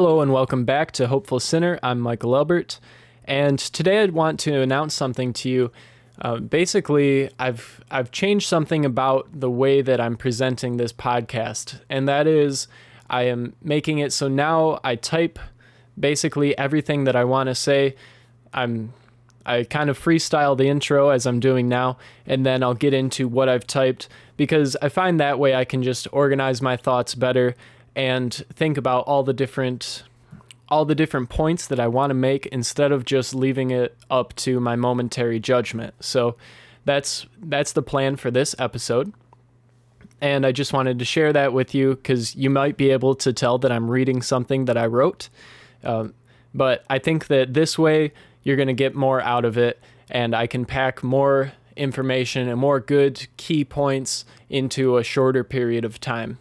[0.00, 1.76] Hello and welcome back to Hopeful Sinner.
[1.82, 2.78] I'm Michael Elbert,
[3.24, 5.72] and today I'd want to announce something to you.
[6.22, 12.08] Uh, basically, I've I've changed something about the way that I'm presenting this podcast, and
[12.08, 12.68] that is
[13.10, 15.36] I am making it so now I type
[15.98, 17.96] basically everything that I want to say.
[18.54, 18.92] I'm
[19.44, 23.26] I kind of freestyle the intro as I'm doing now, and then I'll get into
[23.26, 27.56] what I've typed because I find that way I can just organize my thoughts better
[27.98, 30.04] and think about all the different
[30.70, 34.36] all the different points that I want to make instead of just leaving it up
[34.36, 35.94] to my momentary judgment.
[36.00, 36.36] So
[36.84, 39.12] that's that's the plan for this episode.
[40.20, 43.32] And I just wanted to share that with you because you might be able to
[43.32, 45.28] tell that I'm reading something that I wrote.
[45.82, 46.14] Um,
[46.54, 48.12] but I think that this way
[48.42, 52.58] you're going to get more out of it, and I can pack more information and
[52.58, 56.38] more good key points into a shorter period of time.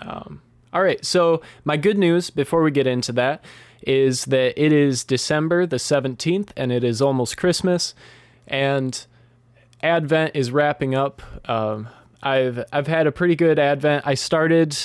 [0.00, 0.40] Um,
[0.74, 3.44] all right, so my good news before we get into that
[3.86, 7.94] is that it is December the 17th and it is almost Christmas,
[8.48, 9.06] and
[9.82, 11.22] Advent is wrapping up.
[11.48, 11.88] Um,
[12.22, 14.04] I've I've had a pretty good Advent.
[14.04, 14.76] I started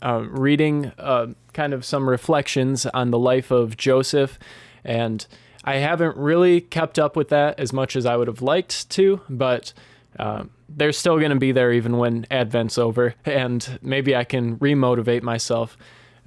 [0.00, 4.38] uh, reading uh, kind of some reflections on the life of Joseph,
[4.84, 5.26] and
[5.64, 9.20] I haven't really kept up with that as much as I would have liked to,
[9.28, 9.74] but
[10.18, 14.58] um, they're still going to be there even when Advent's over, and maybe I can
[14.58, 15.76] remotivate myself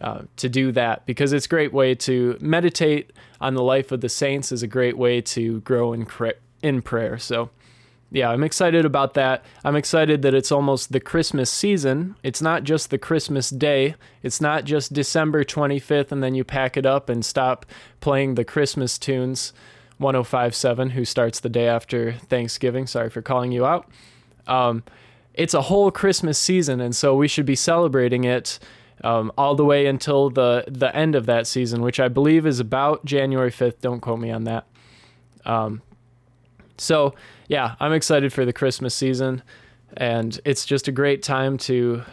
[0.01, 4.01] uh, to do that because it's a great way to meditate on the life of
[4.01, 6.07] the saints is a great way to grow in
[6.61, 7.17] in prayer.
[7.17, 7.49] So,
[8.11, 9.43] yeah, I'm excited about that.
[9.63, 12.15] I'm excited that it's almost the Christmas season.
[12.23, 13.95] It's not just the Christmas day.
[14.23, 17.65] It's not just December 25th and then you pack it up and stop
[17.99, 19.53] playing the Christmas tunes.
[19.99, 22.87] 1057 who starts the day after Thanksgiving.
[22.87, 23.89] Sorry for calling you out.
[24.49, 24.83] Um,
[25.33, 28.59] it's a whole Christmas season, and so we should be celebrating it
[29.03, 32.59] um, all the way until the the end of that season, which I believe is
[32.59, 33.81] about January fifth.
[33.81, 34.65] Don't quote me on that.
[35.45, 35.81] Um,
[36.77, 37.13] so
[37.47, 39.43] yeah, I'm excited for the Christmas season,
[39.95, 42.03] and it's just a great time to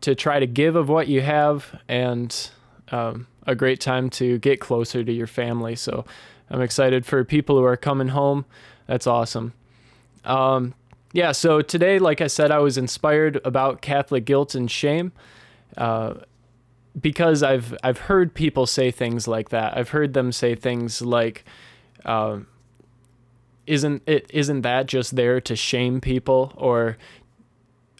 [0.00, 2.50] to try to give of what you have, and
[2.90, 5.76] um, a great time to get closer to your family.
[5.76, 6.04] So
[6.50, 8.44] I'm excited for people who are coming home.
[8.86, 9.52] That's awesome.
[10.24, 10.74] Um,
[11.12, 15.12] yeah, so today, like I said, I was inspired about Catholic guilt and shame.
[15.76, 16.14] Uh,
[17.00, 19.76] because I've I've heard people say things like that.
[19.76, 21.44] I've heard them say things like,
[22.04, 22.40] uh,
[23.66, 24.30] "Isn't it?
[24.32, 26.98] Isn't that just there to shame people?" Or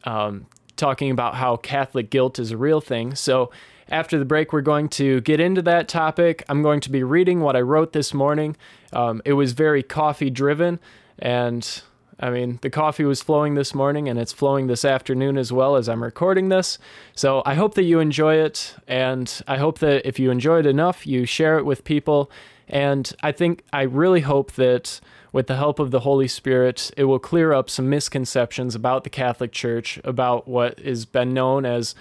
[0.04, 0.46] um,
[0.76, 3.14] talking about how Catholic guilt is a real thing.
[3.14, 3.50] So
[3.88, 6.44] after the break, we're going to get into that topic.
[6.48, 8.56] I'm going to be reading what I wrote this morning.
[8.92, 10.80] Um, it was very coffee driven,
[11.18, 11.82] and
[12.22, 15.74] I mean, the coffee was flowing this morning and it's flowing this afternoon as well
[15.74, 16.78] as I'm recording this.
[17.16, 18.76] So I hope that you enjoy it.
[18.86, 22.30] And I hope that if you enjoy it enough, you share it with people.
[22.68, 25.00] And I think, I really hope that
[25.32, 29.10] with the help of the Holy Spirit, it will clear up some misconceptions about the
[29.10, 31.96] Catholic Church, about what has been known as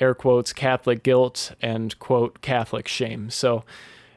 [0.00, 3.28] air quotes Catholic guilt and quote Catholic shame.
[3.28, 3.64] So,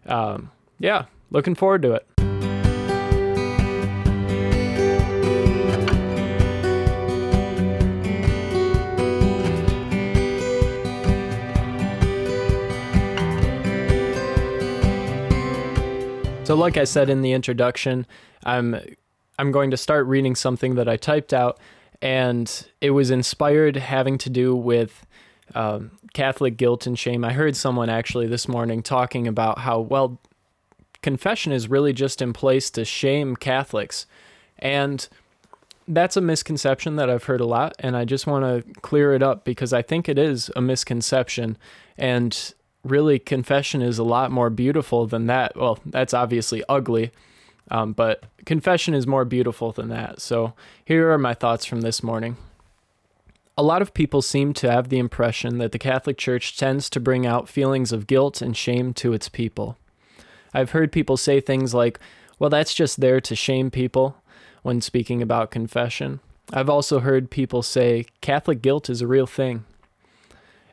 [0.05, 2.07] um, yeah, looking forward to it.
[16.49, 18.07] So, like I said in the introduction,
[18.43, 18.75] I'm
[19.37, 21.59] I'm going to start reading something that I typed out,
[22.01, 22.51] and
[22.81, 25.05] it was inspired having to do with
[25.53, 27.23] um, Catholic guilt and shame.
[27.23, 30.19] I heard someone actually this morning talking about how well
[31.03, 34.07] confession is really just in place to shame Catholics,
[34.57, 35.07] and
[35.87, 39.21] that's a misconception that I've heard a lot, and I just want to clear it
[39.21, 41.59] up because I think it is a misconception,
[41.95, 45.55] and really confession is a lot more beautiful than that.
[45.55, 47.11] Well, that's obviously ugly,
[47.69, 50.21] um, but confession is more beautiful than that.
[50.21, 50.53] So
[50.85, 52.37] here are my thoughts from this morning.
[53.57, 56.99] A lot of people seem to have the impression that the Catholic Church tends to
[56.99, 59.77] bring out feelings of guilt and shame to its people.
[60.53, 61.99] I've heard people say things like,
[62.39, 64.15] well, that's just there to shame people
[64.63, 66.21] when speaking about confession.
[66.53, 69.65] I've also heard people say Catholic guilt is a real thing.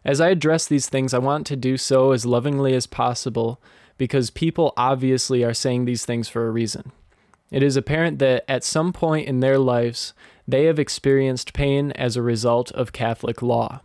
[0.07, 3.61] As I address these things, I want to do so as lovingly as possible
[3.99, 6.93] because people obviously are saying these things for a reason.
[7.51, 10.15] It is apparent that at some point in their lives,
[10.47, 13.81] they have experienced pain as a result of Catholic law.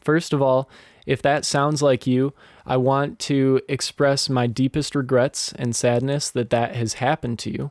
[0.00, 0.70] First of all,
[1.04, 2.32] if that sounds like you,
[2.64, 7.70] I want to express my deepest regrets and sadness that that has happened to you.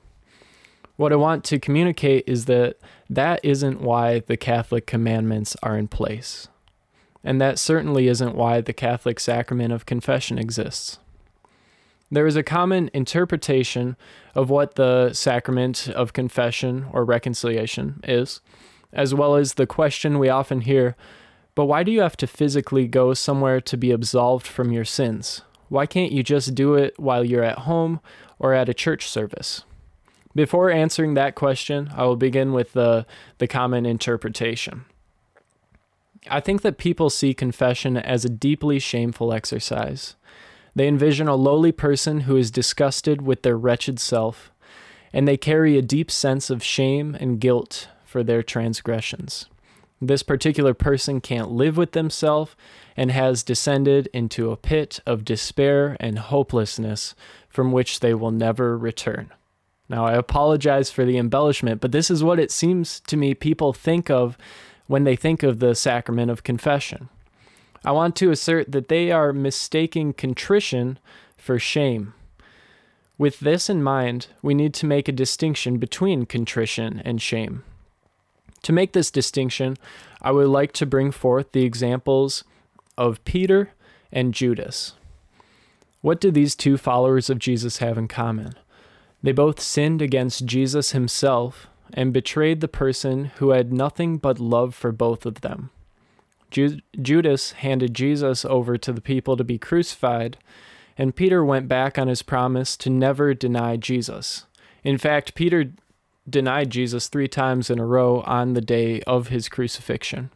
[0.98, 2.78] What I want to communicate is that
[3.10, 6.48] that isn't why the Catholic commandments are in place.
[7.24, 11.00] And that certainly isn't why the Catholic sacrament of confession exists.
[12.10, 13.96] There is a common interpretation
[14.36, 18.42] of what the sacrament of confession or reconciliation is,
[18.92, 20.96] as well as the question we often hear
[21.56, 25.42] but why do you have to physically go somewhere to be absolved from your sins?
[25.70, 28.00] Why can't you just do it while you're at home
[28.40, 29.64] or at a church service?
[30.34, 33.06] Before answering that question, I will begin with the,
[33.38, 34.86] the common interpretation.
[36.30, 40.16] I think that people see confession as a deeply shameful exercise.
[40.76, 44.52] They envision a lowly person who is disgusted with their wretched self,
[45.12, 49.48] and they carry a deep sense of shame and guilt for their transgressions.
[50.00, 52.56] This particular person can't live with themselves
[52.98, 57.14] and has descended into a pit of despair and hopelessness
[57.50, 59.32] from which they will never return.
[59.90, 63.74] Now, I apologize for the embellishment, but this is what it seems to me people
[63.74, 64.38] think of
[64.92, 67.08] when they think of the sacrament of confession.
[67.86, 71.00] I want to assert that they are mistaking contrition
[71.38, 72.14] for shame.
[73.18, 77.64] With this in mind, we need to make a distinction between contrition and shame.
[78.64, 79.78] To make this distinction,
[80.22, 82.44] I would like to bring forth the examples
[82.98, 83.72] of Peter
[84.12, 84.96] and Judas.
[86.02, 88.56] What do these two followers of Jesus have in common?
[89.24, 94.76] They both sinned against Jesus himself and betrayed the person who had nothing but love
[94.76, 95.70] for both of them.
[96.50, 100.38] Ju- Judas handed Jesus over to the people to be crucified,
[100.98, 104.46] and Peter went back on his promise to never deny Jesus.
[104.84, 105.72] In fact, Peter
[106.30, 110.30] denied Jesus three times in a row on the day of his crucifixion,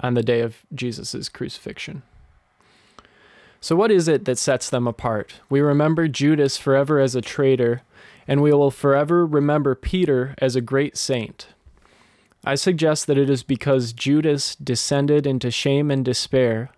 [0.00, 2.02] on the day of Jesus' crucifixion.
[3.62, 5.40] So, what is it that sets them apart?
[5.48, 7.82] We remember Judas forever as a traitor
[8.26, 11.48] and we will forever remember Peter as a great saint.
[12.44, 16.70] I suggest that it is because Judas descended into shame and despair,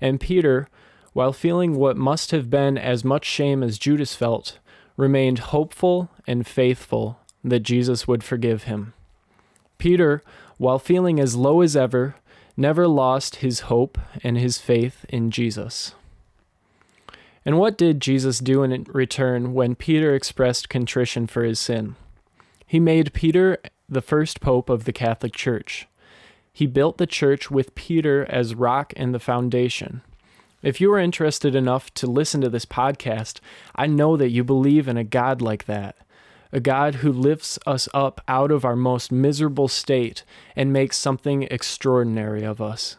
[0.00, 0.68] and Peter,
[1.12, 4.58] while feeling what must have been as much shame as Judas felt,
[4.96, 8.94] remained hopeful and faithful that Jesus would forgive him.
[9.78, 10.22] Peter,
[10.58, 12.14] while feeling as low as ever,
[12.56, 15.94] never lost his hope and his faith in Jesus.
[17.44, 21.96] And what did Jesus do in return when Peter expressed contrition for his sin?
[22.66, 23.58] He made Peter
[23.88, 25.88] the first pope of the Catholic Church.
[26.52, 30.02] He built the church with Peter as rock and the foundation.
[30.62, 33.40] If you are interested enough to listen to this podcast,
[33.74, 35.96] I know that you believe in a God like that,
[36.52, 40.22] a God who lifts us up out of our most miserable state
[40.54, 42.96] and makes something extraordinary of us.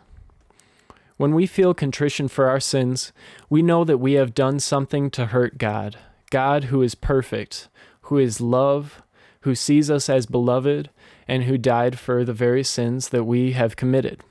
[1.17, 3.11] When we feel contrition for our sins,
[3.49, 5.97] we know that we have done something to hurt God,
[6.31, 7.69] God who is perfect,
[8.03, 9.01] who is love,
[9.41, 10.89] who sees us as beloved,
[11.27, 14.21] and who died for the very sins that we have committed.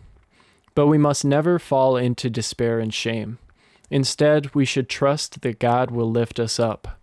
[0.74, 3.38] But we must never fall into despair and shame.
[3.90, 6.98] Instead, we should trust that God will lift us up.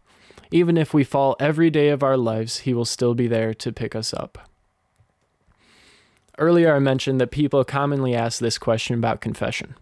[0.51, 3.71] Even if we fall every day of our lives, He will still be there to
[3.71, 4.48] pick us up.
[6.39, 9.75] Earlier, I mentioned that people commonly ask this question about confession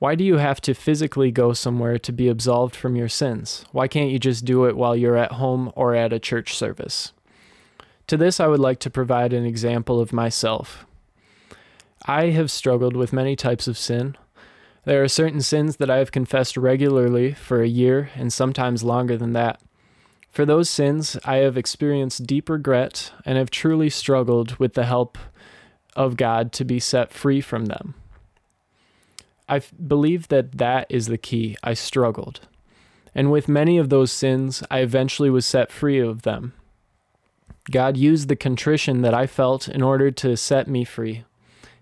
[0.00, 3.64] Why do you have to physically go somewhere to be absolved from your sins?
[3.70, 7.12] Why can't you just do it while you're at home or at a church service?
[8.08, 10.84] To this, I would like to provide an example of myself.
[12.04, 14.16] I have struggled with many types of sin.
[14.86, 19.16] There are certain sins that I have confessed regularly for a year and sometimes longer
[19.16, 19.60] than that.
[20.30, 25.18] For those sins, I have experienced deep regret and have truly struggled with the help
[25.96, 27.94] of God to be set free from them.
[29.48, 31.56] I believe that that is the key.
[31.64, 32.40] I struggled.
[33.14, 36.52] And with many of those sins, I eventually was set free of them.
[37.70, 41.24] God used the contrition that I felt in order to set me free.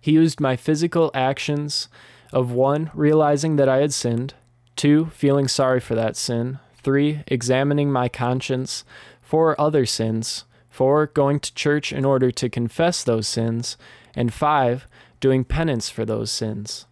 [0.00, 1.88] He used my physical actions
[2.32, 4.34] of one, realizing that I had sinned,
[4.76, 8.84] two, feeling sorry for that sin, three, examining my conscience,
[9.20, 13.76] four, other sins, four, going to church in order to confess those sins,
[14.14, 14.86] and five,
[15.18, 16.86] doing penance for those sins.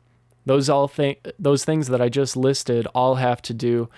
[0.45, 3.89] Those all th- those things that I just listed all have to do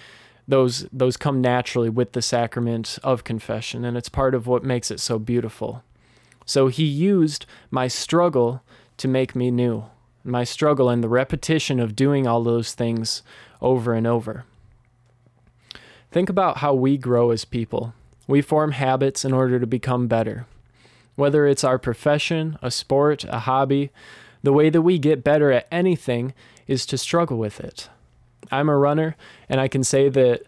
[0.47, 4.91] those those come naturally with the sacrament of confession and it's part of what makes
[4.91, 5.83] it so beautiful.
[6.45, 8.62] So he used my struggle
[8.99, 9.85] to make me new.
[10.23, 13.23] My struggle and the repetition of doing all those things
[13.62, 14.45] over and over.
[16.16, 17.92] Think about how we grow as people.
[18.26, 20.46] We form habits in order to become better.
[21.14, 23.90] Whether it's our profession, a sport, a hobby,
[24.42, 26.32] the way that we get better at anything
[26.66, 27.90] is to struggle with it.
[28.50, 29.14] I'm a runner,
[29.50, 30.44] and I can say that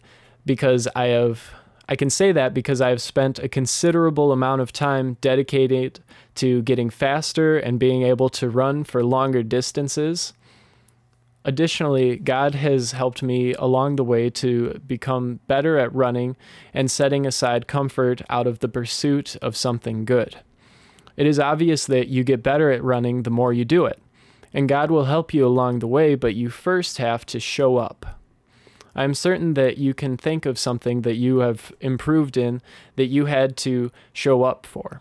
[0.46, 1.50] because I have
[1.86, 6.00] I can say that because I've spent a considerable amount of time dedicated
[6.36, 10.32] to getting faster and being able to run for longer distances.
[11.48, 16.36] Additionally, God has helped me along the way to become better at running
[16.74, 20.36] and setting aside comfort out of the pursuit of something good.
[21.16, 23.98] It is obvious that you get better at running the more you do it,
[24.52, 28.20] and God will help you along the way, but you first have to show up.
[28.94, 32.60] I am certain that you can think of something that you have improved in
[32.96, 35.00] that you had to show up for.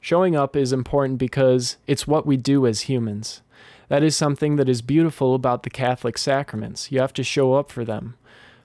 [0.00, 3.42] Showing up is important because it's what we do as humans.
[3.88, 6.90] That is something that is beautiful about the Catholic sacraments.
[6.90, 8.16] You have to show up for them.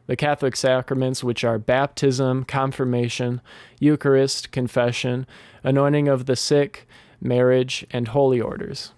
[0.08, 3.42] The Catholic sacraments, which are baptism, confirmation,
[3.80, 5.28] Eucharist, confession,
[5.64, 6.88] anointing of the sick,
[7.22, 8.92] marriage, and holy orders.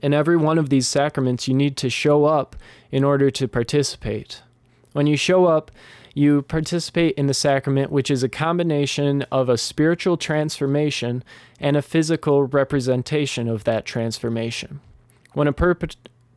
[0.00, 2.54] In every one of these sacraments, you need to show up
[2.92, 4.42] in order to participate.
[4.92, 5.72] When you show up,
[6.14, 11.24] you participate in the sacrament, which is a combination of a spiritual transformation
[11.58, 14.80] and a physical representation of that transformation.
[15.38, 15.94] When a, perp-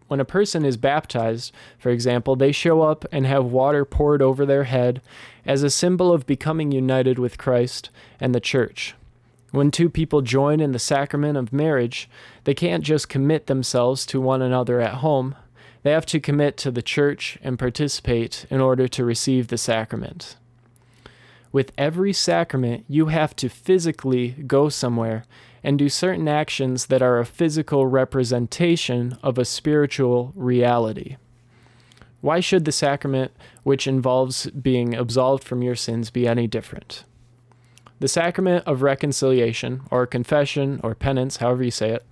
[0.10, 4.46] when a person is baptized, for example, they show up and have water poured over
[4.46, 5.02] their head
[5.44, 7.90] as a symbol of becoming united with Christ
[8.20, 8.94] and the church.
[9.50, 12.08] When two people join in the sacrament of marriage,
[12.44, 15.34] they can't just commit themselves to one another at home.
[15.82, 20.38] They have to commit to the church and participate in order to receive the sacrament.
[21.52, 25.26] With every sacrament, you have to physically go somewhere
[25.64, 31.18] and do certain actions that are a physical representation of a spiritual reality.
[32.22, 33.32] Why should the sacrament,
[33.64, 37.04] which involves being absolved from your sins, be any different?
[38.00, 42.06] The sacrament of reconciliation, or confession, or penance, however you say it,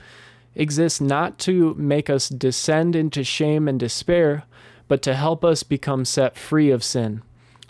[0.56, 4.44] exists not to make us descend into shame and despair,
[4.88, 7.22] but to help us become set free of sin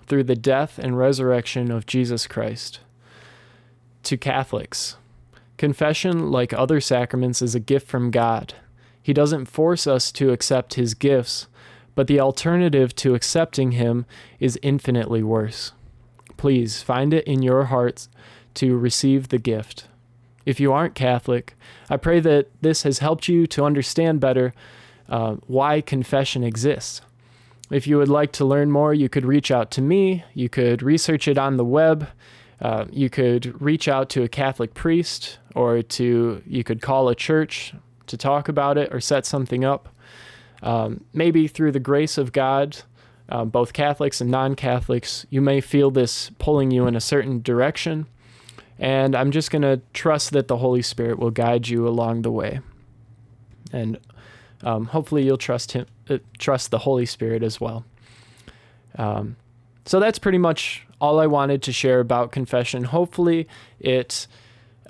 [0.07, 2.79] through the death and resurrection of Jesus Christ.
[4.03, 4.95] To Catholics,
[5.59, 8.55] confession, like other sacraments, is a gift from God.
[9.03, 11.47] He doesn't force us to accept His gifts,
[11.93, 14.07] but the alternative to accepting Him
[14.39, 15.73] is infinitely worse.
[16.37, 18.09] Please find it in your hearts
[18.55, 19.87] to receive the gift.
[20.45, 21.55] If you aren't Catholic,
[21.89, 24.53] I pray that this has helped you to understand better
[25.09, 27.01] uh, why confession exists.
[27.69, 30.23] If you would like to learn more, you could reach out to me.
[30.33, 32.07] You could research it on the web.
[32.61, 37.15] Uh, you could reach out to a Catholic priest, or to you could call a
[37.15, 37.73] church
[38.07, 39.89] to talk about it or set something up.
[40.61, 42.77] Um, maybe through the grace of God,
[43.29, 47.41] uh, both Catholics and non Catholics, you may feel this pulling you in a certain
[47.41, 48.07] direction.
[48.77, 52.31] And I'm just going to trust that the Holy Spirit will guide you along the
[52.31, 52.61] way.
[53.71, 53.99] And
[54.63, 57.85] um, hopefully you'll trust him, uh, trust the Holy Spirit as well.
[58.97, 59.35] Um,
[59.89, 62.83] so that's pretty much all I wanted to share about confession.
[62.83, 63.47] Hopefully
[63.79, 64.27] it,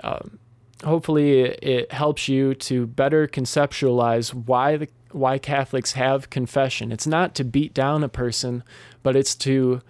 [0.03, 0.39] um,
[0.83, 6.91] hopefully it helps you to better conceptualize why the why Catholics have confession.
[6.91, 8.61] It's not to beat down a person,
[9.01, 9.81] but it's to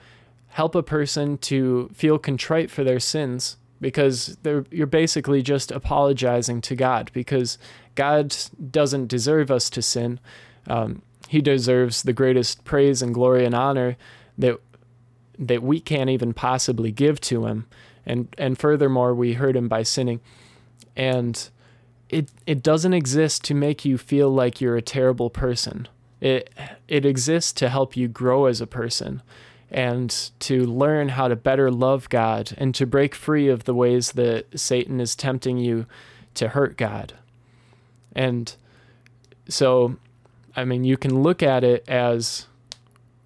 [0.50, 4.38] help a person to feel contrite for their sins because
[4.70, 7.58] you're basically just apologizing to God because
[7.96, 8.38] God
[8.70, 10.20] doesn't deserve us to sin.
[10.68, 13.98] Um, he deserves the greatest praise and glory and honor
[14.38, 14.60] that
[15.40, 17.66] that we can't even possibly give to him.
[18.06, 20.20] And and furthermore, we hurt him by sinning.
[20.96, 21.50] And
[22.10, 25.88] it it doesn't exist to make you feel like you're a terrible person.
[26.20, 26.54] It
[26.88, 29.22] it exists to help you grow as a person
[29.72, 34.14] and to learn how to better love God and to break free of the ways
[34.14, 35.86] that Satan is tempting you
[36.34, 37.14] to hurt God.
[38.14, 38.54] And
[39.48, 39.96] so
[40.56, 42.48] I mean you can look at it as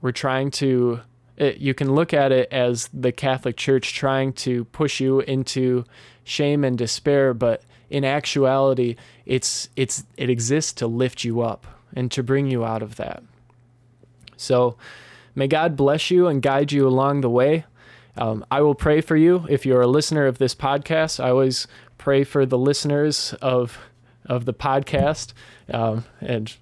[0.02, 1.00] we're trying to
[1.38, 5.86] it, you can look at it as the Catholic Church trying to push you into
[6.24, 12.12] shame and despair, but in actuality, it's it's it exists to lift you up and
[12.12, 13.24] to bring you out of that.
[14.36, 14.78] So,
[15.36, 17.66] may God bless you and guide you along the way.
[18.16, 21.24] Um, I will pray for you if you're a listener of this podcast.
[21.24, 23.78] I always pray for the listeners of
[24.26, 25.34] of the podcast,
[25.72, 26.56] um, and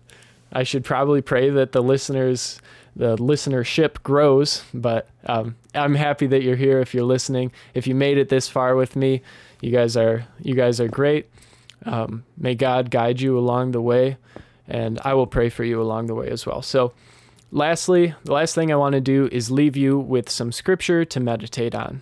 [0.51, 2.61] I should probably pray that the listeners
[2.95, 4.63] the listenership grows.
[4.73, 6.79] But um, I'm happy that you're here.
[6.79, 9.21] If you're listening, if you made it this far with me,
[9.61, 11.29] you guys are you guys are great.
[11.85, 14.17] Um, may God guide you along the way,
[14.67, 16.61] and I will pray for you along the way as well.
[16.61, 16.93] So,
[17.51, 21.19] lastly, the last thing I want to do is leave you with some scripture to
[21.19, 22.01] meditate on.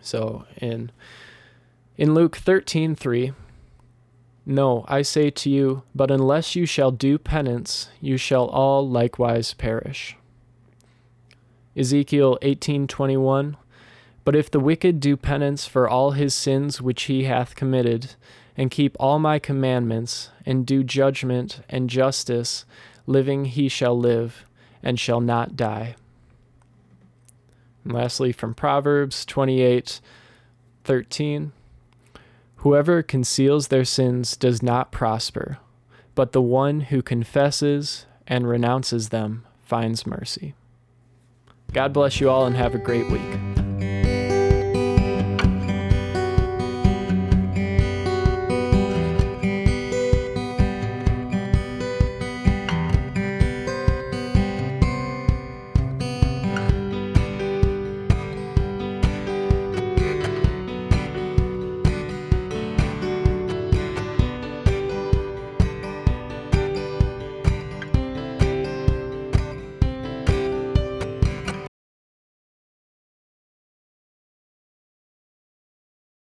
[0.00, 0.90] So in
[1.96, 3.32] in Luke 13, 3,
[4.50, 9.54] no, I say to you, but unless you shall do penance, you shall all likewise
[9.54, 10.16] perish.
[11.76, 13.54] Ezekiel 18:21
[14.24, 18.16] But if the wicked do penance for all his sins which he hath committed,
[18.56, 22.64] and keep all my commandments, and do judgment and justice,
[23.06, 24.44] living he shall live,
[24.82, 25.94] and shall not die.
[27.84, 30.00] And lastly, from Proverbs 28
[30.82, 31.52] 13
[32.60, 35.56] Whoever conceals their sins does not prosper,
[36.14, 40.52] but the one who confesses and renounces them finds mercy.
[41.72, 43.59] God bless you all and have a great week.